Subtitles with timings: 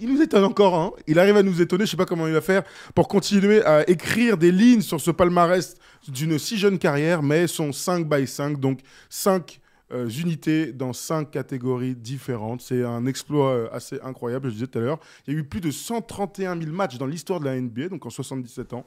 [0.00, 0.92] Il, nous étonne encore, hein.
[1.06, 2.62] il arrive à nous étonner, je sais pas comment il va faire
[2.94, 5.76] pour continuer à écrire des lignes sur ce palmarès
[6.08, 9.60] d'une si jeune carrière, mais son 5 by 5, donc 5
[9.92, 12.60] euh, unités dans 5 catégories différentes.
[12.60, 15.00] C'est un exploit euh, assez incroyable, je disais tout à l'heure.
[15.26, 18.06] Il y a eu plus de 131 000 matchs dans l'histoire de la NBA, donc
[18.06, 18.86] en 77 ans.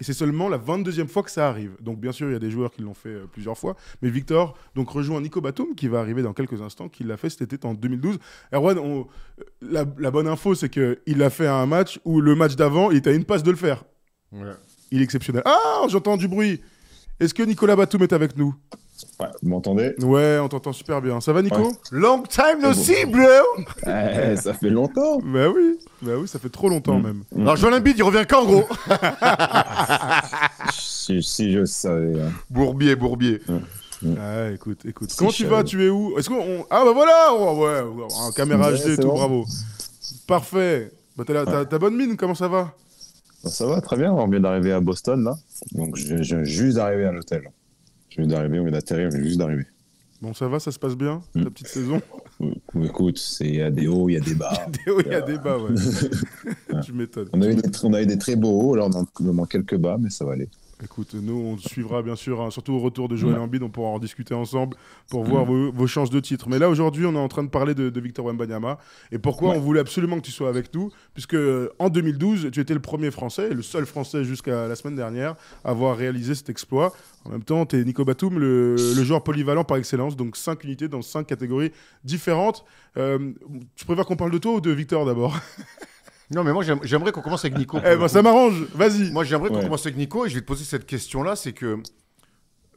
[0.00, 1.72] Et c'est seulement la 22e fois que ça arrive.
[1.80, 3.76] Donc bien sûr, il y a des joueurs qui l'ont fait euh, plusieurs fois.
[4.02, 7.30] Mais Victor donc rejoint Nico Batum, qui va arriver dans quelques instants, qui l'a fait
[7.30, 8.18] cet été en 2012.
[8.52, 9.06] Erwan, on-
[9.62, 12.96] la, la bonne info, c'est qu'il a fait un match où le match d'avant, il
[12.98, 13.84] était à une passe de le faire.
[14.90, 15.42] Il est exceptionnel.
[15.44, 16.60] Ah, j'entends du bruit.
[17.20, 18.52] Est-ce que Nicolas Batum est avec nous?
[19.20, 19.94] Ouais, vous m'entendez?
[20.02, 21.20] Ouais, on t'entend super bien.
[21.20, 21.56] Ça va, Nico?
[21.68, 21.72] Ouais.
[21.92, 23.22] Long time no see, bro
[23.86, 25.18] Eh, Ça fait longtemps.
[25.18, 27.02] Bah oui, bah oui, ça fait trop longtemps Mm.
[27.02, 27.24] même.
[27.40, 28.64] Alors, Joel Embiid, il revient quand, gros
[30.72, 32.20] Si, si je savais.
[32.20, 32.32] hein.
[32.50, 33.40] Bourbier, Bourbier.
[34.18, 35.10] Ah, écoute, écoute.
[35.10, 36.18] Si Comment tu vas Tu es où?
[36.18, 39.08] Est-ce qu'on Ah bah voilà, oh, ouais, ouais, un caméra Ouais, HD et c'est tout,
[39.08, 39.14] bon.
[39.14, 39.44] bravo.
[40.26, 40.90] Parfait.
[41.16, 42.74] Bah, t'as, la- t'as- t'as bonne mine, comment ça va?
[43.44, 45.34] Ça va très bien, on vient d'arriver à Boston là.
[45.72, 47.50] Donc je je viens juste d'arriver à l'hôtel.
[48.08, 49.66] Je viens d'arriver, on vient d'atterrir, je viens juste d'arriver.
[50.24, 51.20] Bon, ça va, ça se passe bien.
[51.34, 52.00] La petite saison
[52.82, 54.66] Écoute, il y a des hauts, il y a des bas.
[54.86, 55.74] Des hauts, Il y a des bas, ouais.
[56.82, 57.28] tu m'étonnes.
[57.34, 59.04] On a, eu des, tr- on a eu des très beaux hauts, là on a
[59.20, 60.48] vraiment quelques bas, mais ça va aller.
[60.82, 63.38] Écoute, nous, on suivra bien sûr, hein, surtout au retour de Joël.
[63.38, 64.76] Embiid, on pourra en discuter ensemble
[65.08, 66.48] pour voir vos, vos chances de titre.
[66.48, 68.78] Mais là, aujourd'hui, on est en train de parler de, de Victor Wembanyama.
[69.12, 69.56] Et pourquoi Ouais.
[69.56, 72.80] on voulait absolument que tu sois avec nous Puisque euh, en 2012, tu étais le
[72.80, 76.92] premier Français, et le seul Français jusqu'à la semaine dernière, à avoir réalisé cet exploit.
[77.24, 80.64] En même temps, tu es Nico Batum, le, le joueur polyvalent par excellence, donc 5
[80.64, 81.70] unités dans 5 catégories
[82.04, 82.64] différentes.
[82.96, 83.32] Euh,
[83.76, 85.38] tu préfères qu'on parle de toi ou de Victor d'abord?
[86.30, 87.78] Non, mais moi, j'aime- j'aimerais qu'on commence avec Nico.
[87.84, 89.10] Eh ben, ça m'arrange, vas-y.
[89.10, 89.64] Moi, j'aimerais qu'on Ouais.
[89.64, 91.36] commence avec Nico et je vais te poser cette question-là.
[91.36, 91.78] C'est que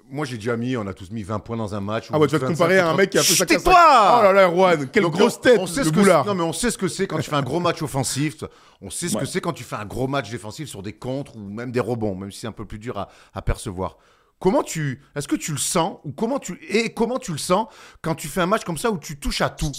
[0.10, 2.08] moi, j'ai déjà mis, on a tous mis 20 points dans un match.
[2.12, 2.98] Ah ouais, tu vas te 25, comparer à un 30.
[2.98, 5.68] mec qui a fait ça tais-toi Oh là là, Erwan, quelle Donc, grosse tête, on
[5.68, 7.42] sait le ce que Non, mais on sait ce que c'est quand tu fais un
[7.42, 8.44] gros match offensif.
[8.82, 11.36] On sait ce que c'est quand tu fais un gros match défensif sur des contres
[11.36, 13.98] ou même des rebonds, même si c'est un peu plus dur à, à percevoir.
[14.40, 17.68] Comment tu, est-ce que tu le sens ou comment tu et comment tu le sens
[18.04, 19.72] quand tu fais un match comme ça où tu touches à tout?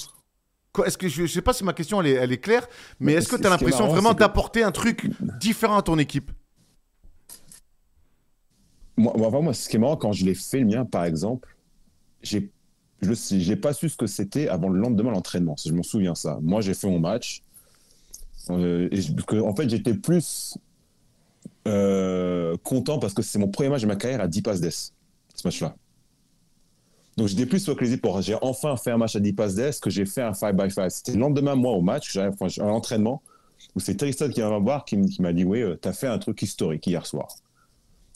[0.85, 2.67] Est-ce que je, je sais pas si ma question elle est, elle est claire,
[3.01, 5.99] mais, Mais est-ce que tu as l'impression vraiment que- d'apporter un truc différent à ton
[5.99, 6.31] équipe?
[8.97, 11.57] Moi, moi, vraiment, ce qui est marrant, quand je l'ai fait le mien, par exemple,
[12.23, 12.51] j'ai
[13.01, 15.55] je j'ai pas su ce que c'était avant le lendemain de l'entraînement.
[15.65, 16.39] Je m'en souviens ça.
[16.43, 17.43] Moi, j'ai fait mon match.
[18.51, 20.59] Euh, et je- parce que, en fait, j'étais plus
[21.69, 24.93] euh, content parce que c'est mon premier match de ma carrière à 10 passes d'ess,
[25.35, 25.77] ce match-là.
[27.19, 28.23] Donc, j'étais plus focalisé pour.
[28.23, 30.71] J'ai enfin fait un match à 10 passes d'ess que j'ai fait un 5 by
[30.71, 33.23] 5 C'était le lendemain, moi, au match, à l'entraînement,
[33.75, 36.41] où c'est Tristan qui me voir, qui, m'a dit Oui, tu as fait un truc
[36.43, 37.27] historique hier soir.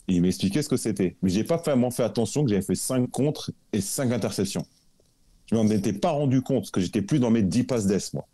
[0.07, 1.17] Et il m'a expliqué ce que c'était.
[1.21, 4.65] Mais j'ai pas vraiment fait attention que j'avais fait 5 contres et 5 interceptions.
[5.51, 8.25] Je m'en étais pas rendu compte que j'étais plus dans mes 10 passes d'ess, moi.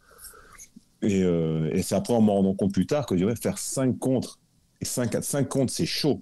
[1.01, 3.57] Et, euh, et c'est après en m'en rendant compte plus tard que je devais faire
[3.57, 4.37] 5 contres.
[4.81, 6.21] Et 5, 5 contres, c'est chaud.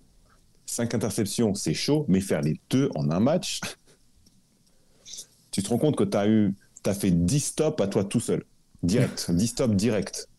[0.68, 2.06] 5 interceptions, c'est chaud.
[2.07, 3.59] Mais faire les deux en un match,
[5.57, 6.53] tu te rends compte que tu as, eu,
[6.85, 8.44] as fait 10 stops à toi tout seul.
[8.84, 9.31] Direct.
[9.31, 10.29] 10 stops direct.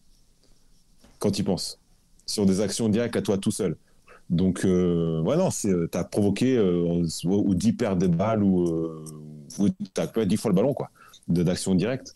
[1.19, 1.81] Quand tu y penses.
[2.25, 3.77] Sur des actions directes à toi tout seul.
[4.31, 9.05] Donc, euh, ouais, non, tu as provoqué euh, ou 10 pertes de balles ou, euh,
[9.59, 10.91] ou tu as 10 fois le ballon, quoi,
[11.27, 12.13] de- d'action directe.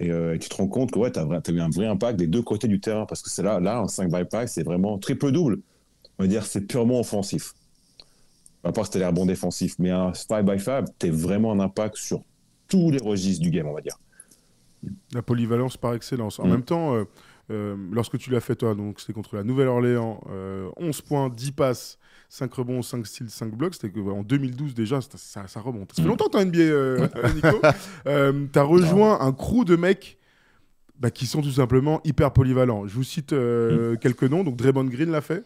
[0.00, 2.26] Et euh, tu te rends compte que ouais, tu as, eu un vrai impact des
[2.26, 4.98] deux côtés du terrain parce que c'est là, là, un 5 by 5, c'est vraiment
[4.98, 5.60] triple-double.
[6.18, 7.54] On va dire c'est purement offensif.
[8.64, 9.78] À part que c'était les rebonds défensifs.
[9.78, 12.24] Mais un 5 by 5, tu vraiment un impact sur
[12.68, 13.98] tous les registres du game, on va dire.
[15.12, 16.38] La polyvalence par excellence.
[16.40, 16.50] En Mm.
[16.50, 17.04] même temps, euh,
[17.50, 21.52] euh, lorsque tu l'as fait toi, donc c'était contre la Nouvelle-Orléans, euh, 11 points, 10
[21.52, 21.98] passes,
[22.28, 23.74] 5 rebonds, 5 styles, 5 blocs.
[23.74, 25.92] C'était en 2012 déjà, ça, ça remonte.
[25.92, 26.10] Ça fait Mm.
[26.10, 27.60] longtemps que tu as NBA, euh, Nico.
[28.52, 30.18] Tu as rejoint un crew de mecs
[30.98, 32.86] bah, qui sont tout simplement hyper polyvalents.
[32.86, 33.98] Je vous cite Mm.
[34.00, 34.42] quelques noms.
[34.44, 35.44] Donc Draymond Green l'a fait.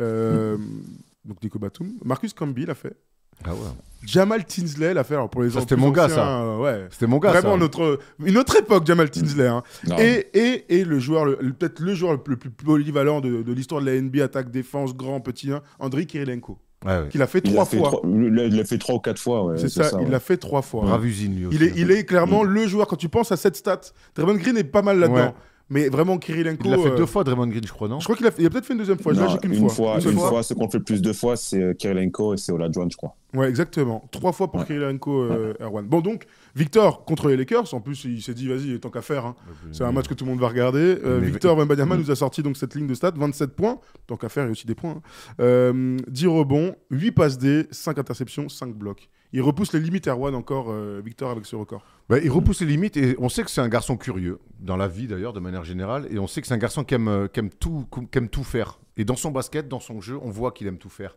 [0.00, 1.92] Donc Nico Batum.
[2.04, 2.96] Marcus Camby l'a fait.
[3.44, 3.58] Ah ouais.
[4.04, 5.14] Jamal Tinsley l'a fait.
[5.14, 6.40] Alors pour les Ça, c'était mon gars, anciens, ça.
[6.42, 6.86] euh, ouais.
[6.90, 7.32] C'était mon gars.
[7.32, 7.58] Vraiment ça.
[7.58, 9.46] notre, une autre époque, Jamal Tinsley.
[9.48, 9.62] hein.
[9.98, 13.52] Et, et, et le joueur, peut-être le joueur le plus, le plus polyvalent de, de
[13.52, 16.58] l'histoire de la NBA, attaque, défense, grand, petit, hein, Andriy Kirilenko.
[16.84, 17.08] Ouais, ouais.
[17.08, 17.88] qu'il a fait Il trois l'a fait fois.
[17.88, 19.44] trois- il l'a- il l'a fait trois ou quatre fois.
[19.46, 20.10] ouais, c'est ça, il ouais.
[20.10, 20.82] l'a fait trois fois.
[20.82, 21.56] Brave usine, lui aussi.
[21.56, 22.48] Il est, il est clairement Mm.
[22.48, 23.80] le joueur, quand tu penses à cette stat,
[24.14, 25.34] Draymond Green est pas mal là-dedans.
[25.68, 26.62] Mais vraiment, Kirilenko.
[26.64, 28.30] Il l'a fait euh, deux fois, Draymond Green, je crois, non Je crois qu'il a,
[28.30, 29.12] fait- il a peut-être fait une deuxième fois.
[29.14, 29.96] Je Non, l'ai j'ai qu'une une fois.
[29.98, 30.28] fois, Une fois.
[30.28, 32.96] fois, ce qu'on fait le plus de fois, c'est euh, Kirilenko et c'est Olajuwon, je
[32.96, 33.16] crois.
[33.34, 34.08] Ouais, exactement.
[34.12, 34.66] Trois fois pour Ouais.
[34.66, 35.84] Kirilenko, euh, Erwan.
[35.86, 37.74] Bon, donc, Victor contre les Lakers.
[37.74, 39.26] En plus, il s'est dit, vas-y, tant qu'à faire.
[39.26, 39.34] hein.
[39.72, 40.98] C'est un match que tout le monde va regarder.
[41.04, 43.78] Euh, Victor Wembanyama nous a sorti donc cette ligne de stats 27 points.
[44.06, 44.92] Tant qu'à faire, il y a aussi des points.
[44.92, 45.02] hein.
[45.40, 49.08] Euh, 10 rebonds, 8 passes D, 5 interceptions, 5 blocs.
[49.36, 51.84] Il repousse les limites, Erwan, encore, euh, Victor, avec ce record.
[52.08, 54.88] Bah, il repousse les limites et on sait que c'est un garçon curieux, dans la
[54.88, 56.06] vie d'ailleurs, de manière générale.
[56.10, 58.30] Et on sait que c'est un garçon qui aime, euh, qui aime tout, qui aime
[58.30, 58.78] tout faire.
[58.96, 61.16] Et dans son basket, dans son jeu, on voit qu'il aime tout faire.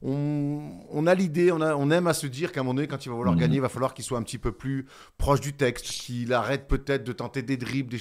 [0.00, 3.10] On, on a l'idée, on, aime à se dire qu'à un moment donné, quand il
[3.10, 3.40] va vouloir Mhm.
[3.40, 4.86] gagner, il va falloir qu'il soit un petit peu plus
[5.18, 7.90] proche du texte, qu'il arrête peut-être de tenter des dribbles.
[7.90, 8.00] des-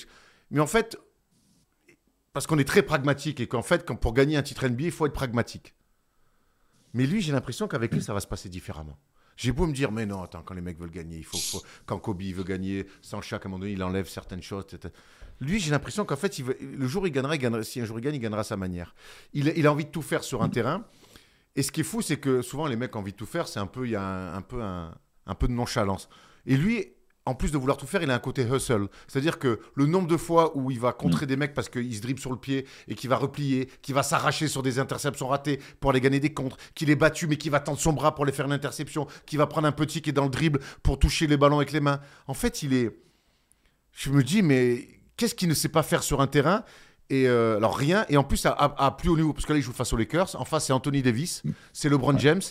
[0.49, 0.97] Mais en fait,
[2.31, 4.91] parce qu'on est très pragmatique et qu'en fait, quand pour gagner un titre NBA, il
[4.91, 5.73] faut être pragmatique.
[6.93, 8.97] Mais lui, j'ai l'impression qu'avec lui, ça va se passer différemment.
[9.37, 11.99] J'ai beau me dire, mais non, attends, quand les mecs veulent gagner, il faut, quand
[11.99, 14.65] Kobe veut gagner, sans chaque à un moment donné, il enlève certaines choses.
[14.73, 14.93] etc.
[15.39, 18.15] Lui, j'ai l'impression qu'en fait, le jour où il gagnera, si un jour il gagne,
[18.15, 18.95] il gagnera sa manière.
[19.33, 20.85] Il, a envie de tout faire sur un terrain.
[21.55, 23.47] Et ce qui est fou, c'est que souvent, les mecs ont envie de tout faire,
[23.47, 26.09] c'est un peu, il y a un, peu, un peu de nonchalance.
[26.47, 26.93] Et lui,
[27.27, 28.87] en plus de vouloir tout faire, il a un côté hustle.
[29.07, 32.01] C'est-à-dire que le nombre de fois où il va contrer des mecs parce qu'il se
[32.01, 35.59] dribble sur le pied et qu'il va replier, qu'il va s'arracher sur des interceptions ratées
[35.79, 38.23] pour aller gagner des contres, qu'il est battu mais qu'il va tendre son bras pour
[38.23, 40.97] aller faire une interception, qu'il va prendre un petit qui est dans le dribble pour
[40.99, 41.99] toucher les ballons avec les mains.
[42.27, 42.97] En fait, il est.
[43.91, 44.87] Je me dis, mais
[45.17, 46.63] qu'est-ce qu'il ne sait pas faire sur un terrain
[47.09, 49.53] et euh, alors rien, et en plus à, à- à plus haut niveau, parce que
[49.53, 51.41] là il joue face aux Lakers, en face c'est Anthony Davis,
[51.71, 52.41] c'est LeBron James,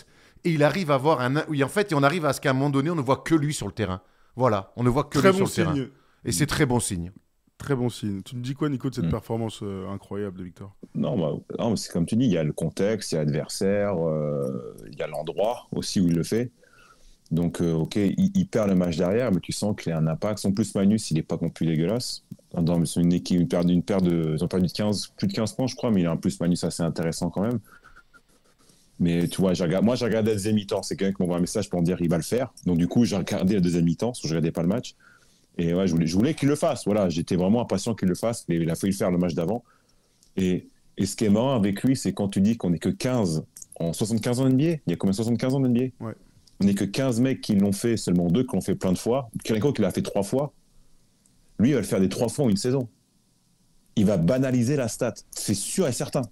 [0.43, 1.43] et il arrive à avoir un...
[1.47, 3.17] Oui en fait, et on arrive à ce qu'à un moment donné on ne voit
[3.17, 4.01] que lui sur le terrain.
[4.37, 5.75] Voilà, on ne voit que Très lui bon sur le terrain.
[5.75, 5.89] signe.
[6.23, 7.11] Et c'est très bon signe.
[7.57, 8.21] Très bon signe.
[8.21, 9.09] Tu me dis quoi, Nico, de cette Mm.
[9.11, 10.75] performance euh, incroyable de Victor?
[10.95, 13.23] Non, bah, non, c'est comme tu dis, il y a le contexte, il y a
[13.23, 16.51] l'adversaire, euh, il y a l'endroit aussi où il le fait.
[17.31, 20.07] Donc, euh, ok, il, il perd le match derrière, mais tu sens qu'il a un
[20.07, 20.37] impact.
[20.39, 22.23] Son plus-minus, il n'est pas non plus dégueulasse.
[22.53, 25.33] Dans une équipe, une paire, une paire de, ils ont perdu de 15, plus de
[25.33, 27.59] 15 points, je crois, mais il a un plus-minus assez intéressant quand même.
[28.99, 30.81] Mais tu vois, moi, j'ai regardé la deuxième mi-temps.
[30.83, 32.53] C'est quelqu'un qui m'envoie un message pour me dire il va le faire.
[32.65, 34.95] Donc, du coup, j'ai regardé la deuxième mi-temps, parce que je regardais pas le match.
[35.59, 36.85] Et ouais, je voulais, je voulais qu'il le fasse.
[36.85, 39.33] Voilà, j'étais vraiment impatient qu'il le fasse, mais il a failli le faire le match
[39.33, 39.63] d'avant.
[40.35, 40.67] Et,
[40.97, 43.43] et ce qui est marrant avec lui, c'est quand tu dis qu'on n'est que 15
[43.79, 44.63] en 75 ans NBA.
[44.63, 46.13] Il y a combien 75 ans NBA Ouais.
[46.59, 48.97] On n'est que 15 mecs qui l'ont fait, seulement deux qui l'ont fait plein de
[48.97, 49.29] fois.
[49.43, 50.53] Quelqu'un qui l'a fait trois fois,
[51.59, 52.87] lui, il va le faire des trois fois en une saison.
[53.95, 55.13] Il va banaliser la stat.
[55.31, 56.23] C'est sûr et certain.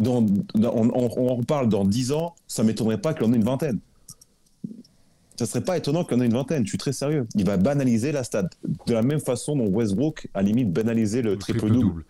[0.00, 0.22] Dans-
[0.54, 3.44] dans- on, en reparle dans 10 ans, ça ne m'étonnerait pas qu'il en ait une
[3.44, 3.78] vingtaine.
[5.36, 7.26] Ça serait pas étonnant qu'il en ait une vingtaine, je suis très sérieux.
[7.34, 8.48] Il va banaliser la stat.
[8.86, 12.04] De la même façon dont Westbrook a limite banalisé le, triple-double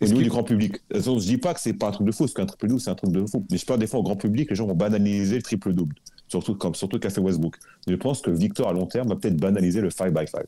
[0.00, 0.76] au niveau du grand public.
[0.90, 2.90] Je dis pas que c'est pas un truc de fou, parce qu'un triple double c'est
[2.90, 3.46] un truc de fou.
[3.50, 5.94] Mais je parle des fois au grand public, les gens vont banaliser le triple double,
[6.28, 7.56] surtout comme surtout qu'a fait Westbrook.
[7.86, 10.42] Je pense que Victor à long terme va peut-être banaliser le 5 by 5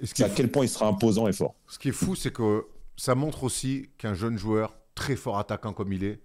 [0.00, 1.54] Et ce qui C'est est à quel point il sera imposant et fort.
[1.68, 2.64] Ce qui est fou, c'est que
[2.96, 6.20] ça montre aussi qu'un jeune joueur, très fort attaquant comme il est,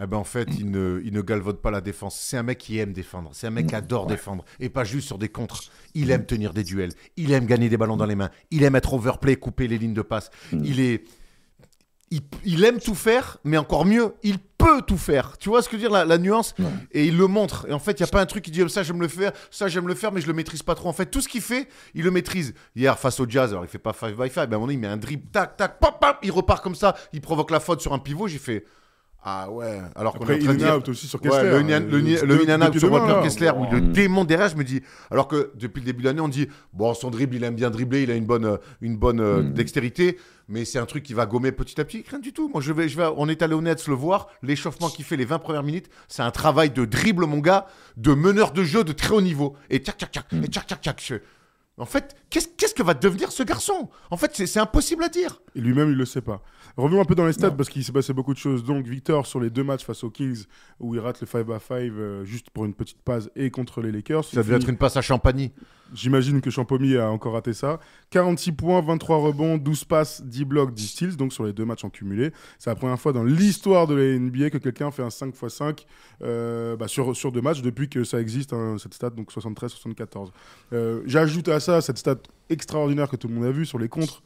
[0.00, 2.16] eh ben en fait, il ne, il ne galvaude pas la défense.
[2.16, 3.30] C'est un mec qui aime défendre.
[3.34, 4.44] C'est un mec qui adore défendre.
[4.60, 5.64] Et pas juste sur des contres.
[5.94, 6.92] Il aime tenir des duels.
[7.16, 8.30] Il aime gagner des ballons dans les mains.
[8.50, 10.30] Il aime être overplay, couper les lignes de passe.
[10.52, 11.04] Il est.
[12.12, 15.38] Il, il aime tout faire, mais encore mieux, il peut tout faire.
[15.38, 16.66] Tu vois ce que je veux dire, la, la nuance Ouais.
[16.92, 17.64] Et il le montre.
[17.70, 19.32] Et en fait, il n'y a pas un truc qui dit ça, j'aime le faire,
[19.50, 20.90] ça, j'aime le faire, mais je le maîtrise pas trop.
[20.90, 22.52] En fait, tout ce qu'il fait, il le maîtrise.
[22.76, 24.66] Hier, face au Jazz, alors il fait pas 5 by 5, mais à un moment
[24.66, 27.50] donné, il met un dribble, tac, tac, pop, pop, il repart comme ça, il provoque
[27.50, 28.28] la faute sur un pivot.
[28.28, 28.64] J'ai fait.
[29.24, 29.80] Ah ouais.
[29.94, 30.76] Alors qu'on est Après, en il train de dire.
[30.76, 31.48] out aussi sur Ouais, Kessler.
[31.50, 32.02] le in- hein, le le
[32.66, 33.20] out sur là.
[33.22, 33.92] Kessler où il le Mm.
[33.92, 34.82] démonte derrière, je me dis.
[35.12, 37.70] Alors que depuis le début de l'année, on dit bon, son dribble, il aime bien
[37.70, 39.52] dribbler, il a une bonne, euh, une bonne euh, Mm.
[39.52, 42.04] dextérité, mais c'est un truc qui va gommer petit à petit.
[42.10, 42.50] Rien du tout.
[42.52, 44.26] Moi, je vais, je vais, on est allé au Nets le voir.
[44.42, 48.14] L'échauffement qu'il fait les 20 premières minutes, c'est un travail de dribble, mon gars, de
[48.14, 49.54] meneur de jeu de très haut niveau.
[49.70, 51.22] Et tchac, tchac, tchac, et tchac, tchac, tchac.
[51.78, 53.88] En fait, qu'est-ce qu'est-ce que va devenir ce garçon?
[54.10, 55.40] En fait, c'est impossible à dire.
[55.54, 56.42] Et lui-même, il le sait pas.
[56.76, 57.56] Revenons un peu dans les stats Non.
[57.56, 58.62] parce qu'il s'est passé beaucoup de choses.
[58.62, 60.44] Donc, Victor, sur les deux matchs face aux Kings,
[60.80, 63.80] où il rate le 5 à 5 euh, juste pour une petite passe et contre
[63.80, 64.24] les Lakers.
[64.24, 65.52] Ça devait finit- être une passe à Champagny.
[65.94, 67.80] J'imagine que Champomy a encore raté ça.
[68.10, 71.84] 46 points, 23 rebonds, 12 passes, 10 blocs, 10 steals, donc sur les deux matchs
[71.84, 72.32] en cumulé.
[72.58, 75.54] C'est la première fois dans l'histoire de la NBA que quelqu'un fait un 5 x
[75.54, 75.86] 5
[76.22, 80.30] euh, bah, sur, sur deux matchs depuis que ça existe, hein, cette stat, donc 73-74.
[80.72, 82.16] Euh, J'ajoute à ça cette stat
[82.48, 84.22] extraordinaire que tout le monde a vu sur les contres.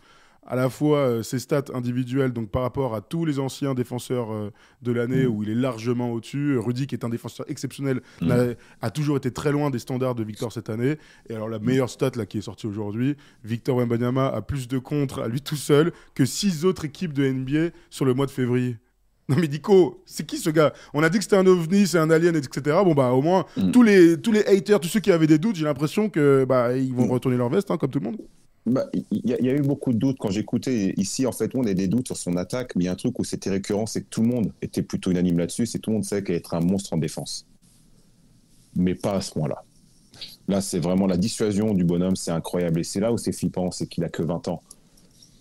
[0.49, 4.33] À la fois euh, ses stats individuelles, donc par rapport à tous les anciens défenseurs
[4.33, 4.51] euh,
[4.83, 6.57] de l'année où il est largement au-dessus.
[6.57, 8.55] Rudy, qui est un défenseur exceptionnel, Mm.
[8.81, 10.97] a toujours été très loin des standards de Victor cette année.
[11.29, 14.79] Et alors la meilleure stat là qui est sortie aujourd'hui, Victor Wembanyama a plus de
[14.79, 18.31] contre à lui tout seul que six autres équipes de NBA sur le mois de
[18.31, 18.77] février.
[19.29, 20.73] Non mais Nico, c'est qui ce gars?
[20.95, 22.77] On a dit que c'était un ovni, c'est un alien, etc.
[22.85, 23.73] Bon bah au moins Mm.
[23.73, 26.77] tous les tous les haters, tous ceux qui avaient des doutes, j'ai l'impression que bah
[26.77, 27.11] ils vont Mm.
[27.11, 28.19] retourner leur veste hein, comme tout le monde.
[28.67, 30.93] Bah, Il y, a- eu beaucoup de doutes quand j'écoutais.
[30.97, 32.97] Ici, en fait, on a des doutes sur son attaque, mais il y a un
[32.97, 35.91] truc où c'était récurrent, c'est que tout le monde était plutôt unanime là-dessus, c'est tout
[35.91, 37.47] le monde sait est un monstre en défense.
[38.75, 39.63] Mais pas à ce point-là.
[40.49, 42.81] Là, c'est vraiment la dissuasion du bonhomme, c'est incroyable.
[42.81, 44.63] Et c'est là où c'est flippant, c'est qu'il a que 20 ans.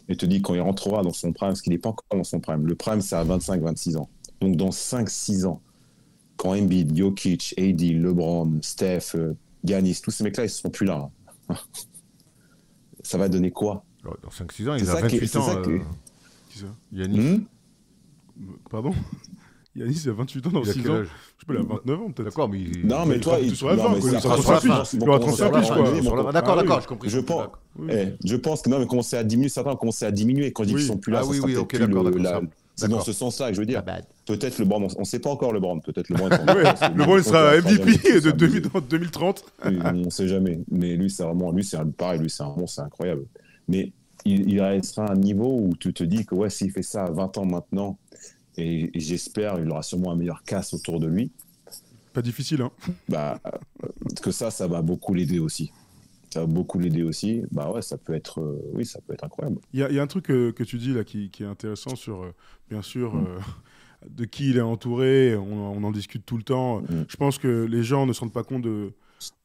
[0.10, 2.24] Et te dit quand il rentrera dans son prime, parce qu'il n'est pas encore dans
[2.24, 2.68] son prime.
[2.68, 4.10] Le prime, c'est à 25-26 ans.
[4.42, 5.62] Donc dans 5-6 ans,
[6.38, 10.86] quand Embiid, Jokic, AD, LeBron, Steph, euh, Giannis, tous ces mecs-là, ils ne seront plus
[10.86, 11.10] là.
[11.50, 11.56] hein.
[13.06, 13.84] Ça va donner quoi?
[14.04, 15.42] Dans 5-6 ans, il a ça qui est- 28 c'est ans.
[15.44, 15.80] ça qui est- euh,
[16.50, 16.66] Qui ça?
[16.92, 17.22] Yannick.
[17.22, 17.44] Hmm?
[18.70, 18.94] Pardon?
[19.76, 21.04] Yannis, il a 28 ans dans Il a 6 quel ans.
[21.04, 22.24] Je sais pas, il a 29 ans peut-être.
[22.30, 22.62] D'accord, mais.
[22.62, 24.16] il- Non, mais il toi, sera il plus sur la non, fin, mais quoi, c'est
[24.16, 24.78] il sera après, sur la je fin.
[24.78, 25.70] pense qu'ils Il vont aura commencer 35 à plus,
[26.10, 26.32] quoi.
[26.32, 27.10] D'accord, Ah d'accord, j'ai compris.
[27.10, 27.48] Je pense,
[27.90, 30.52] eh, je pense que non, mais commencer à diminuer, certains vont commencer à diminuer.
[30.52, 30.82] Quand je dis Oui.
[30.82, 32.26] qu'ils sont plus là, Ah ça oui, sera oui, peut-être ok, plus d'accord, le- d'accord,
[32.42, 32.42] ça-
[32.76, 33.84] C'est dans ce sens-là que je veux dire.
[33.84, 34.06] Bad.
[34.26, 35.82] Peut-être le Brand, on ne sait pas encore le Brand.
[35.84, 36.32] Peut-être le Brand.
[36.48, 36.64] Ouais,
[36.94, 39.46] le il sera MVP de 2000 en 2030.
[39.66, 40.60] Oui, on ne sait jamais.
[40.70, 43.26] Mais lui, c'est vraiment, lui, c'est un, pareil, lui, c'est un monstre, c'est incroyable.
[43.68, 43.92] Mais
[44.26, 47.06] il, il restera à un niveau où tu te dis que ouais, s'il fait ça
[47.06, 47.98] à 20 ans maintenant,
[48.58, 51.32] et, et j'espère, il aura sûrement un meilleur casse autour de lui,
[52.14, 52.72] Pas difficile, hein.
[53.10, 53.88] bah, euh,
[54.22, 55.72] que ça, ça va beaucoup l'aider aussi.
[56.36, 57.44] Ça va beaucoup l'aider aussi.
[57.52, 59.58] Bah ouais, ça peut être, euh, oui, ça peut être incroyable.
[59.74, 61.44] Il y, a- il y a un truc euh, que tu dis là qui, qui
[61.44, 62.34] est intéressant sur, euh,
[62.70, 63.26] bien sûr, Mm.
[63.26, 63.40] euh,
[64.10, 65.36] de qui il est entouré.
[65.38, 66.82] On, on en discute tout le temps.
[66.82, 67.06] Mm.
[67.08, 68.92] Je pense que les gens ne se rendent pas compte de,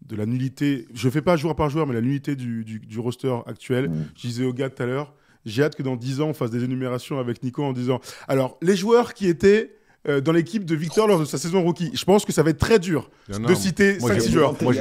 [0.07, 0.87] de la nullité.
[0.93, 3.89] Je fais pas joueur par joueur, mais la nullité du, du- du roster actuel.
[3.89, 4.05] Mm.
[4.17, 5.15] Je disais au gars tout à l'heure,
[5.47, 8.59] j'ai hâte que dans 10 ans, on fasse des énumérations avec Nico en disant alors,
[8.63, 9.77] les joueurs qui étaient
[10.09, 12.51] euh, dans l'équipe de Victor lors de sa saison rookie, je pense que ça va
[12.51, 14.55] être très dur de citer moi, 5-6 j'ai- joueurs.
[14.63, 14.81] moi, je-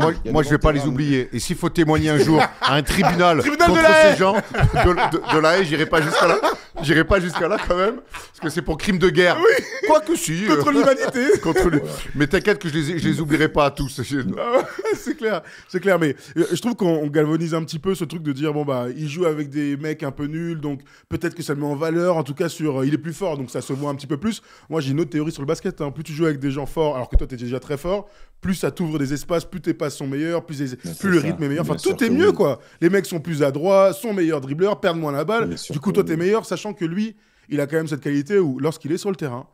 [0.00, 1.28] Moi, moi, je vais pas les oublier.
[1.32, 4.16] Et s'il faut témoigner un jour à un tribunal, Tribunal de contre la ces haie.
[4.16, 6.38] gens de, de- de la haie, j'irai pas jusqu'à là.
[6.82, 9.38] J'irai pas jusqu'à là quand même, parce que c'est pour crime de guerre.
[9.86, 10.44] Quoique si.
[10.50, 11.70] euh, Contre l'humanité contre.
[12.16, 14.00] Mais t'inquiète que je les, je les oublierai pas à tous.
[14.36, 14.62] Ah
[14.96, 16.00] c'est clair, c'est clair.
[16.00, 18.64] Mais euh, je trouve qu'on on galvanise un petit peu ce truc de dire bon
[18.64, 21.66] bah il joue avec des mecs un peu nuls, donc peut-être que ça le met
[21.66, 22.16] en valeur.
[22.16, 24.08] En tout cas sur, euh, il est plus fort, donc ça se voit un petit
[24.08, 24.23] peu plus.
[24.70, 25.80] Moi j'ai une autre théorie sur le basket.
[25.80, 25.90] hein.
[25.90, 28.08] Plus tu joues avec des gens forts, alors que toi t'es déjà très fort,
[28.40, 31.26] plus ça t'ouvre des espaces, plus tes passes sont meilleures, plus, les- plus le ça.
[31.26, 31.62] rythme est meilleur.
[31.64, 32.34] Enfin Bien tout est mieux oui.
[32.34, 32.60] quoi.
[32.80, 35.48] Les mecs sont plus adroits, sont meilleurs dribbleurs, perdent moins la balle.
[35.48, 37.16] Bien Du coup toi t'es meilleur, sachant que lui,
[37.48, 39.46] il a quand même cette qualité où lorsqu'il est sur le terrain,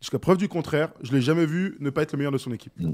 [0.00, 2.52] jusqu'à preuve du contraire, je l'ai jamais vu ne pas être le meilleur de son
[2.52, 2.72] équipe.
[2.78, 2.92] Mm.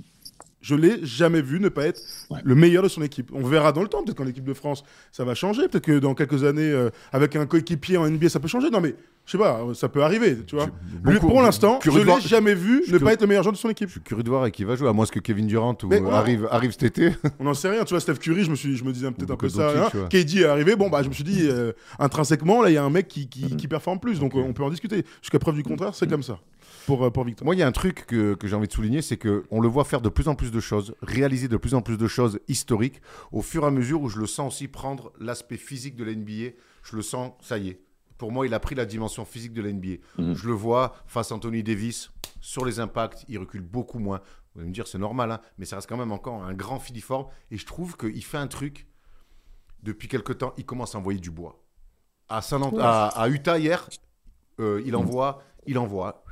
[0.62, 2.40] Je l'ai jamais vu ne pas être Ouais.
[2.42, 3.30] le meilleur de son équipe.
[3.32, 4.02] On verra dans le temps.
[4.02, 4.82] Peut-être qu'en équipe de France,
[5.12, 5.68] ça va changer.
[5.68, 8.68] Peut-être que dans quelques années, euh, avec un coéquipier en NBA, ça peut changer.
[8.70, 8.96] Non, mais
[9.26, 10.68] je sais pas, ça peut arriver, tu vois.
[11.04, 13.59] Lui, pour l'instant, je l'ai jamais vu je ne pas être le meilleur joueur de
[13.59, 13.88] son équipe.
[13.88, 15.92] Je suis curieux de voir avec qui va jouer, à moins que Kevin Durant ou,
[16.09, 17.12] arrive, arrive cet été.
[17.40, 17.85] On n'en sait rien.
[17.85, 19.88] Tu vois, Steph Curry, je me, suis, je me disais peut-être un peu ça.
[19.92, 20.06] Hein.
[20.09, 20.76] KD est arrivé.
[20.76, 23.28] Bon, bah, je me suis dit, euh, intrinsèquement, là, il y a un mec qui,
[23.28, 23.56] qui, Mhm.
[23.56, 24.21] qui performe plus.
[24.21, 25.04] Donc, euh, on peut en discuter.
[25.23, 26.38] Jusqu'à preuve du contraire, c'est comme ça.
[26.87, 27.45] Pour, euh, pour Victor.
[27.45, 29.68] Moi, il y a un truc que, que j'ai envie de souligner, c'est qu'on le
[29.68, 32.38] voit faire de plus en plus de choses, réaliser de plus en plus de choses
[32.47, 33.00] historiques,
[33.33, 36.12] au fur et à mesure où je le sens aussi prendre l'aspect physique de la
[36.12, 36.52] NBA.
[36.85, 37.80] Je le sens, ça y est.
[38.18, 39.96] Pour moi, il a pris la dimension physique de la NBA.
[40.18, 40.35] Mhm.
[40.35, 44.20] Je le vois face à Anthony Davis, sur les impacts, il recule beaucoup moins.
[44.54, 46.78] Vous allez me dire, c'est normal, hein, mais ça reste quand même encore un grand
[46.78, 47.26] filiforme.
[47.50, 48.87] Et je trouve qu'il fait un truc,
[49.82, 51.62] depuis quelque temps, il commence à envoyer du bois.
[52.80, 53.88] À, à Utah hier,
[54.61, 56.25] euh, il envoie, il envoie.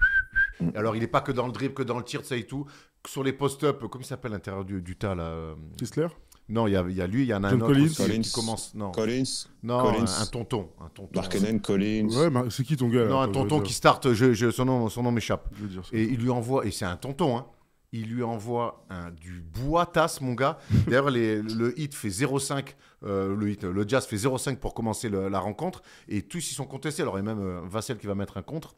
[0.74, 2.66] Alors, il n'est pas que dans le dribble, que dans le tir, ça et tout.
[3.06, 6.06] Sur les post-up, comment il s'appelle l'intérieur du, du tas là euh, Kessler?
[6.48, 7.72] Non, il y a, il y a lui, il y en a John un autre
[7.74, 7.84] Collins.
[7.86, 8.20] aussi Collins.
[8.20, 8.74] qui commence.
[8.74, 10.04] Non, Collins, non Collins.
[10.18, 10.68] Un, un tonton.
[10.80, 11.22] Un tonton.
[11.62, 12.08] Collins.
[12.10, 14.88] Ouais, mais c'est qui ton gars Non, un tonton qui start, je, je- son nom,
[14.90, 15.48] son nom m'échappe.
[15.92, 17.46] Et il lui envoie, et c'est un tonton, hein,
[17.92, 20.58] il lui envoie un, du bois tasse, mon gars.
[20.86, 22.74] D'ailleurs, les- le hit fait 0,5,
[23.04, 26.54] euh, le, hit, le jazz fait 0,5 pour commencer le- la rencontre, et tous ils
[26.54, 27.00] sont contestés.
[27.02, 28.74] Alors, il y a même euh, Vassel qui va mettre un contre.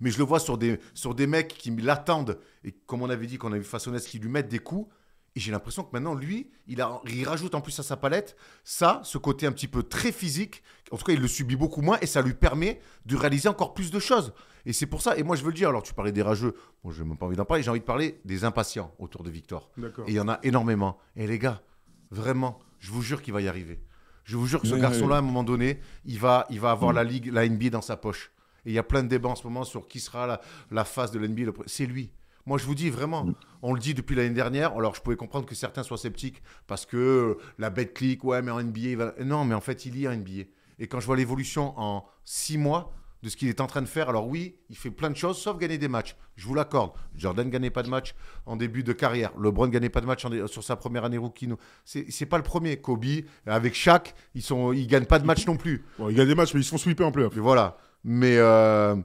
[0.00, 3.26] Mais je le vois sur des, sur des mecs qui l'attendent, et comme on avait
[3.26, 4.92] dit, qu'on a vu Façonnès, qui lui mettent des coups.
[5.34, 8.36] Et j'ai l'impression que maintenant, lui, il, a, il rajoute en plus à sa palette
[8.64, 10.62] ça, ce côté un petit peu très physique.
[10.90, 13.72] En tout cas, il le subit beaucoup moins et ça lui permet de réaliser encore
[13.72, 14.34] plus de choses.
[14.66, 15.16] Et c'est pour ça.
[15.16, 15.70] Et moi, je veux le dire.
[15.70, 16.54] Alors, tu parlais des rageux.
[16.84, 17.62] Bon, je n'ai même pas envie d'en parler.
[17.62, 19.70] J'ai envie de parler des impatients autour de Victor.
[19.78, 20.04] D'accord.
[20.06, 20.98] Et il y en a énormément.
[21.16, 21.62] Et les gars,
[22.10, 23.80] vraiment, je vous jure qu'il va y arriver.
[24.24, 25.14] Je vous jure que ce Oui, garçon-là, oui.
[25.14, 26.96] à un moment donné, il va, il va avoir Mm.
[26.96, 28.30] la ligue, la NBA dans sa poche.
[28.64, 30.84] Et il y a plein de débats en ce moment sur qui sera la, la
[30.84, 31.50] face de l'NBA.
[31.66, 32.12] C'est lui.
[32.46, 33.26] Moi, je vous dis vraiment,
[33.62, 34.72] on le dit depuis l'année dernière.
[34.76, 38.50] Alors, je pouvais comprendre que certains soient sceptiques parce que la bête clique, ouais, mais
[38.50, 39.14] en NBA, il va...
[39.24, 40.44] non, mais en fait, il y a un NBA.
[40.78, 43.86] Et quand je vois l'évolution en six mois de ce qu'il est en train de
[43.86, 46.16] faire, alors oui, il fait plein de choses, sauf gagner des matchs.
[46.34, 46.92] Je vous l'accorde.
[47.14, 48.14] Jordan gagnait pas de match
[48.46, 49.30] en début de carrière.
[49.38, 51.48] LeBron gagnait pas de match en sur sa première année rookie.
[51.84, 52.78] C'est pas le premier.
[52.78, 53.04] Kobe,
[53.46, 55.84] avec Shaq, ils sont, ils gagnent pas de match non plus.
[55.98, 57.36] Bon, il gagne des matchs, mais ils se font sweeper en playoff.
[57.36, 57.76] Voilà.
[58.02, 58.96] Mais euh,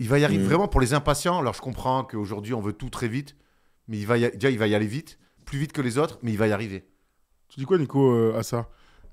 [0.00, 0.46] Il va y arriver Mm.
[0.46, 1.38] vraiment pour les impatients.
[1.38, 3.36] Alors je comprends qu'aujourd'hui on veut tout très vite,
[3.86, 4.28] mais il va y...
[4.32, 6.52] déjà il va y aller vite, plus vite que les autres, mais il va y
[6.52, 6.84] arriver.
[7.48, 8.68] Tu dis quoi, Nico, euh, à ça?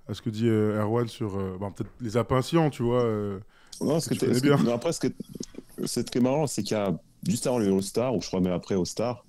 [0.08, 3.40] À ce que dit euh, Erwan sur euh, peut-être les impatients, tu vois euh,
[3.82, 5.08] Non, ce que Tu que- non, après, ce que,
[5.86, 8.40] ce qui est marrant, c'est qu'il y a juste avant le All-Star, ou je crois
[8.40, 9.26] même après All-Star,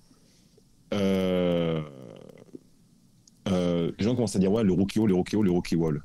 [0.94, 1.82] euh,
[3.48, 5.74] euh, les gens commencent à dire Ouais, le rookie wall, le rookie wall, le rookie
[5.76, 6.02] wall.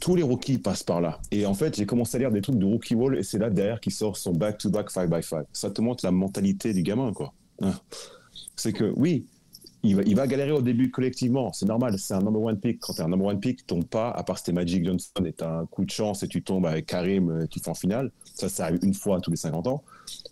[0.00, 1.18] Tous les rookies passent par là.
[1.30, 3.50] Et en fait, j'ai commencé à lire des trucs de rookie wall, et c'est là
[3.50, 5.44] derrière qui sort son back-to-back 5x5.
[5.52, 7.32] Ça te montre la mentalité du gamin, quoi.
[7.60, 7.72] Hein.
[8.54, 9.26] C'est que, oui,
[9.84, 12.80] il va, galérer au début collectivement, c'est normal, c'est un number one pick.
[12.80, 15.24] Quand tu es un number one pick, tu tombes pas, à part si Magic Johnson
[15.24, 18.10] et un coup de chance et tu tombes avec Karim, euh, tu fais en finale.
[18.34, 19.84] Ça, ça arrive une fois tous les 50 ans.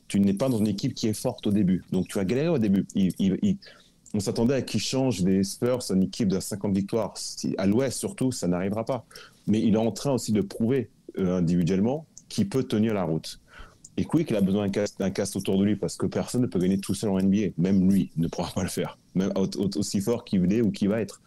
[0.08, 1.85] Tu n'es pas dans une équipe qui est forte au début.
[1.92, 2.87] Donc tu vas galérer au début.
[4.14, 7.14] On s'attendait à qu'il change des Spurs une équipe de 50 victoires.
[7.58, 9.04] À l'ouest surtout, ça n'arrivera pas.
[9.47, 13.41] Mais il est en train aussi de prouver euh, individuellement qu'il peut tenir la route.
[13.97, 16.59] Et Quick, il a besoin d'un cast, autour de lui parce que personne ne peut
[16.59, 17.53] gagner tout seul en NBA.
[17.57, 18.99] Même lui ne pourra pas le faire.
[19.15, 21.23] Même au- au- aussi fort qu'il est ou qu'il va être.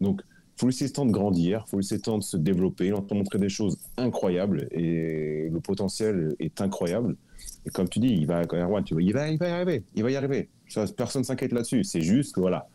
[0.00, 2.18] Donc, il faut lui laisser le temps de grandir, il faut lui laisser le temps
[2.18, 6.34] de se développer, il est en train de montrer des choses incroyables et le potentiel
[6.40, 7.16] est incroyable.
[7.64, 10.10] Et comme tu dis, il va, Erwan, tu vois, il va, y arriver, il va
[10.10, 10.48] y arriver.
[10.96, 11.84] Personne s'inquiète là-dessus.
[11.84, 12.68] C'est juste que voilà,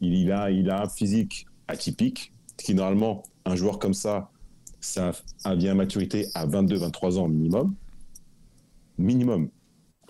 [0.00, 4.30] il a un physique atypique qui normalement, un joueur comme ça,
[4.80, 5.12] ça
[5.56, 7.74] vient à maturité à 22-23 ans minimum.
[8.98, 9.48] Minimum.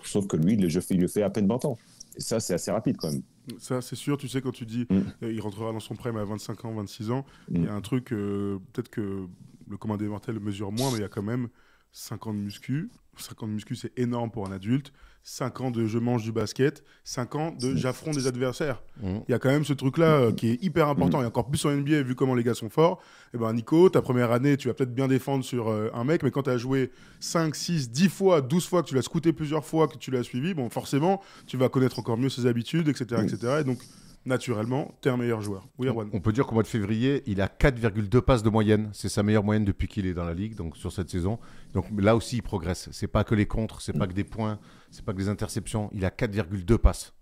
[0.03, 1.77] Sauf que lui, il le fait, il le fait à peine 20 ans.
[2.15, 3.21] Et ça, c'est assez rapide quand même.
[3.59, 4.97] Ça, c'est sûr, tu sais, quand tu dis Mm.
[5.23, 7.55] euh, il rentrera dans son prime à 25 ans, 26 ans, Mm.
[7.55, 9.25] il y a un truc, euh, peut-être que
[9.69, 11.47] le commun des mortels mesure moins, mais il y a quand même
[11.93, 12.89] 5 ans de muscu.
[13.17, 14.91] 5 ans de muscu, c'est énorme pour un adulte.
[15.21, 16.83] 5 ans de je mange du basket.
[17.03, 18.81] 5 ans de j'affronte des adversaires.
[19.01, 19.21] Mhm.
[19.27, 21.63] Il y a quand même ce truc-là euh, qui est hyper important, et encore plus
[21.65, 22.99] en NBA, vu comment les gars sont forts.
[23.33, 26.23] Et ben Nico, ta première année, tu vas peut-être bien défendre sur euh, un mec,
[26.23, 29.31] mais quand tu as joué 5, 6, 10 fois, 12 fois, que tu l'as scouté
[29.31, 32.89] plusieurs fois, que tu l'as suivi, bon, forcément, tu vas connaître encore mieux ses habitudes,
[32.89, 33.21] etc.
[33.23, 33.57] etc.
[33.61, 33.77] et donc,
[34.25, 35.67] naturellement, tu es un meilleur joueur.
[35.77, 36.09] Oui, Erwan.
[36.13, 38.89] On peut dire qu'au mois de février, il a 4,2 passes de moyenne.
[38.93, 41.39] C'est sa meilleure moyenne depuis qu'il est dans la ligue, donc sur cette saison.
[41.73, 42.89] Donc là aussi, il progresse.
[42.91, 44.59] C'est pas que les contres, c'est pas que des points,
[44.91, 45.89] c'est pas que des interceptions.
[45.93, 47.13] Il a 4,2 passes.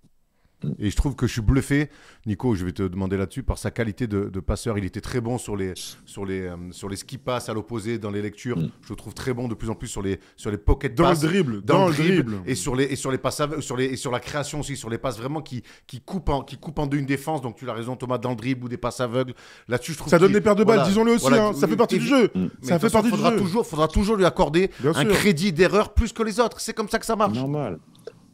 [0.80, 1.90] Et je trouve que je suis bluffé,
[2.26, 4.78] Nico, je vais te demander là-dessus, par sa qualité de, de passeur.
[4.78, 5.74] Il était très bon sur les,
[6.06, 8.58] sur les, euh, sur les ski passes à l'opposé dans les lectures.
[8.84, 11.06] Je le trouve très bon de plus en plus sur les, sur les pocket Dans
[11.06, 12.42] passes le dribble, dans, le dribble.
[12.46, 14.90] et sur les et sur les passes sur les et sur la création aussi sur
[14.90, 17.66] les passes vraiment qui qui coupent en qui coupent en deux une défense donc tu
[17.66, 19.34] l'as raison Thomas dans le dribble ou des passes aveugles
[19.68, 21.68] là-dessus je trouve Ça donne des paires de balles, voilà, disons-le aussi, voilà, hein, ça
[21.68, 22.30] fait partie et- du jeu.
[22.36, 22.48] Mm.
[22.62, 23.38] Ça fait façon, partie du faudra jeu.
[23.38, 25.10] toujours faudra toujours lui accorder Bien un sûr.
[25.12, 27.80] crédit d'erreur plus que les autres c'est comme ça que ça marche Normal.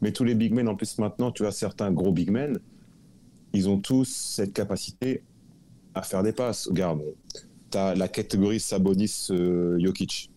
[0.00, 2.58] Mais tous les big men, en plus maintenant, tu as certains gros big men,
[3.52, 5.22] ils ont tous cette capacité
[5.94, 6.68] à faire des passes.
[6.68, 7.02] Regarde,
[7.70, 10.30] tu as la catégorie Sabonis-Jokic,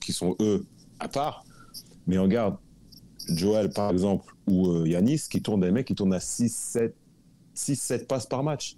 [0.00, 0.64] qui sont eux
[1.00, 1.44] à part.
[2.06, 2.56] Mais regarde,
[3.28, 6.92] Joel, par exemple, ou euh, Yanis, qui tournent des mecs qui tournent à 6-7
[7.58, 8.76] 6-7 passes par match.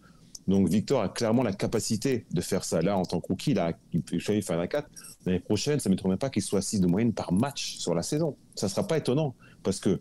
[0.48, 2.80] Donc Victor a clairement la capacité de faire ça.
[2.80, 4.88] Là, en tant que rookie, là, il peut faire un 4.
[5.26, 7.94] L'année prochaine, ça ne m'étonnerait pas qu'il soit à 6 de moyenne par match sur
[7.94, 8.36] la saison.
[8.54, 10.00] Ça ne sera pas étonnant parce que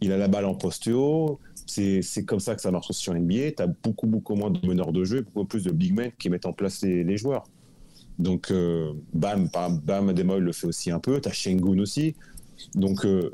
[0.00, 1.40] il a la balle en poste haut.
[1.66, 3.52] C'est comme ça que ça marche aussi en NBA.
[3.56, 6.28] Tu as beaucoup, beaucoup moins de meneurs de jeu, beaucoup plus de big men qui
[6.28, 7.44] mettent en place les, les joueurs.
[8.18, 11.20] Donc, euh, Bam, Bam, Bam Ademoy le fait aussi un peu.
[11.20, 12.14] Tu as Shengun aussi.
[12.74, 13.30] Donc, euh,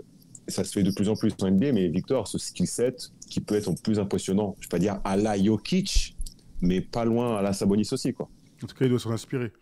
[0.48, 3.40] ça se fait de plus en plus en NBA, mais Victor, ce skill set qui
[3.40, 6.16] peut être en plus impressionnant, je ne vais pas dire à la Jokic,
[6.60, 8.12] mais pas loin à la Sabonis aussi.
[8.12, 8.28] Quoi.
[8.62, 9.52] En tout cas, il doit s'en inspirer.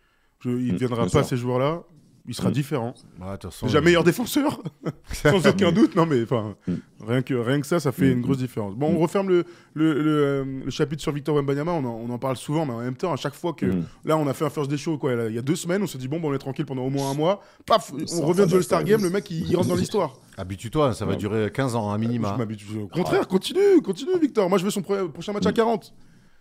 [0.41, 1.29] Je- il ne Mm, deviendra bien pas sûr.
[1.29, 1.83] ces joueurs-là.
[2.29, 2.53] Il sera Mm.
[2.53, 2.93] différent.
[3.41, 4.61] Façon, Déjà il- meilleur défenseur,
[5.11, 5.95] sans aucun doute.
[5.95, 6.73] Non, mais enfin, Mm.
[7.07, 8.17] rien, que, rien que ça, ça fait Mm.
[8.17, 8.75] une grosse différence.
[8.75, 11.71] Bon, on referme le, le, le, euh, le chapitre sur Victor Wembanyama.
[11.71, 13.65] On en, on en parle souvent, mais en même temps, à chaque fois que.
[14.05, 15.81] Là, on a fait un first day show quoi, il y a deux semaines.
[15.81, 17.41] On s'est dit, bon, bon, on est tranquille pendant au moins un mois.
[17.65, 18.97] Paf, on revient de All-Star d'accord.
[18.99, 19.03] Game.
[19.03, 20.15] Le mec, il, il rentre dans l'histoire.
[20.37, 21.17] habitue-toi ça va Ouais.
[21.17, 22.65] durer 15 ans un minima Je m'habitue.
[22.83, 24.47] Au contraire, continue, continue, Victor.
[24.47, 25.53] Moi, je veux son pro- prochain match à Mm.
[25.53, 25.93] 40.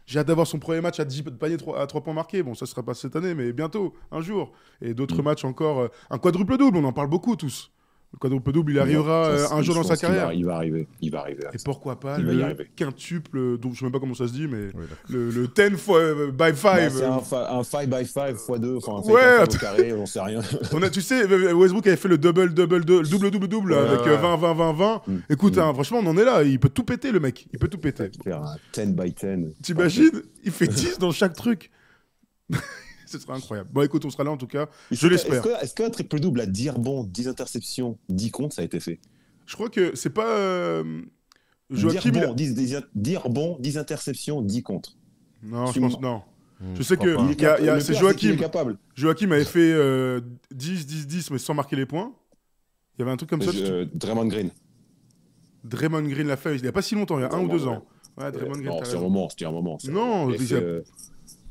[0.08, 2.42] J'ai hâte d'avoir son premier match à 10 paniers à 3 points marqués.
[2.42, 4.52] Bon, ça sera pas cette année, mais bientôt, un jour.
[4.80, 5.24] Et d'autres Mm.
[5.24, 5.80] matchs encore.
[5.80, 7.70] euh, un quadruple-double, on en parle beaucoup tous.
[8.10, 10.32] Le quadruple-double, il arrivera Ça, euh, c'est- un jour dans sa pense qu'il va- carrière.
[10.32, 10.88] Il va arriver.
[11.02, 11.42] Il va arriver.
[11.52, 11.62] Et ça.
[11.64, 12.70] pourquoi pas Il va y le arriver.
[12.74, 14.68] quintuple, donc je sais même pas comment ça se dit, mais
[15.10, 16.90] le, le 10 fois, euh, by Bah, 5.
[16.90, 19.56] c'est un, fa- un 5 by 5 x 2, enfin, un Ouais, 5 attends.
[19.56, 20.40] au carré, on sait rien.
[20.72, 23.72] On a, tu sais, euh, Westbrook avait fait le double, double, double, double, double, double
[23.72, 24.08] Ouais, avec ouais.
[24.12, 25.02] euh, 20, 20, 20, 20.
[25.06, 25.16] Mm.
[25.28, 25.60] Écoute, Mm.
[25.60, 26.42] hein, franchement, on en est là.
[26.44, 27.46] Il peut tout péter, le mec.
[27.52, 28.10] Il peut tout péter.
[28.24, 29.54] Faire un 10 by 10.
[29.62, 31.70] T'imagines Il fait 10 dans chaque truc.
[33.12, 33.70] Ce serait incroyable.
[33.72, 34.68] Bon, écoute, on sera là en tout cas.
[34.90, 35.44] Est-ce Je l'espère.
[35.62, 39.00] Est-ce qu'un triple double à 10 rebonds, 10 interceptions, 10 comptes, ça a été fait
[39.46, 40.26] Je crois que c'est pas.
[40.38, 41.02] euh,
[41.70, 42.10] 10 Joachim.
[42.14, 44.96] il a- rebonds, 10, 10, 10 rebonds, 10 interceptions, 10 comptes.
[45.42, 46.22] Non, je pense non.
[46.60, 48.32] Hmm, Je sais que- y y c'est Joachim.
[48.32, 48.76] est.
[48.96, 50.20] Joachim avait fait euh,
[50.52, 52.12] 10, 10, 10, mais sans marquer les points.
[52.96, 53.50] Il y avait un truc comme ça.
[53.54, 54.50] Euh, Draymond Green.
[55.64, 57.48] Draymond Green l'a fait il n'y a pas si longtemps, il y a un ou
[57.48, 57.84] deux ans.
[58.16, 58.66] Ouais, Draymond Green.
[58.66, 59.78] Non, c'était un moment, c'était un moment.
[59.88, 60.82] Non, Il fait, a- euh,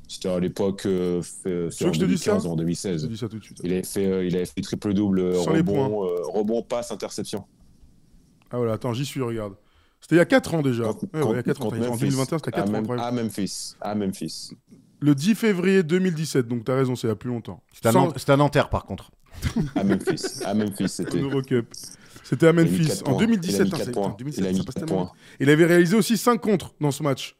[0.07, 2.49] c'était à l'époque, euh, fait- c'était veux en que je te dise ça 2015 ou
[2.49, 3.07] en Je te 2016.
[3.09, 3.59] dis ça tout de suite.
[3.63, 7.43] Il avait fait, euh, il avait fait triple-double, euh, rebond, euh, rebond, passe, interception.
[8.49, 9.55] Ah voilà, attends, j'y suis, regarde.
[9.99, 10.85] C'était il y a 4 ans déjà.
[10.85, 11.65] Contre- Ouais, ouais, il y a 4 ans.
[11.69, 11.99] contre En Memphis.
[12.05, 12.71] 2021, c'était à, 4 ans.
[12.71, 13.01] Mem- après.
[13.01, 13.75] à Memphis.
[13.81, 14.51] À Memphis.
[14.99, 17.61] Le 10 février 2017, donc t'as raison, c'est il y a plus longtemps.
[17.73, 19.11] C'est un, Sans- un Nanterre, par contre.
[19.75, 20.43] À Memphis.
[20.45, 21.19] À Memphis, c'était.
[21.19, 21.67] Eurocup.
[22.23, 23.17] C'était à Memphis en points.
[23.19, 23.55] 2017.
[23.57, 24.03] Il a mis hein, quatre c'est- points.
[24.09, 25.13] putain, 2017, Il a mis ça passe quatre tellement points.
[25.15, 25.37] vite.
[25.39, 27.35] Il avait réalisé aussi 5 contres dans ce match.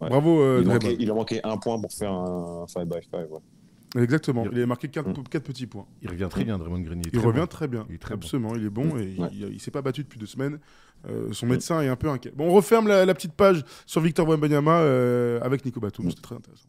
[0.00, 0.08] Ouais.
[0.10, 0.72] Bravo, euh, il, Draymond.
[0.74, 3.30] manquait, il a manqué un point pour faire un 5 by 5.
[3.30, 4.02] Ouais.
[4.02, 4.44] Exactement.
[4.44, 5.22] Il- Il avait marqué 4, Mm.
[5.40, 5.86] petits points.
[6.02, 7.00] Il revient très bien, Draymond Green.
[7.04, 7.46] Il très revient bon.
[7.46, 7.86] très bien.
[7.88, 8.20] Il est très bon.
[8.22, 9.28] Absolument, il est bon et Ouais.
[9.32, 10.58] il, il, il s'est pas battu depuis deux semaines.
[11.08, 12.32] Euh, son médecin est un peu inquiet.
[12.36, 16.06] Bon, on referme la, la petite page sur Victor Wembanyama euh, avec Nico Batum.
[16.06, 16.10] Mm.
[16.10, 16.68] C'était très intéressant.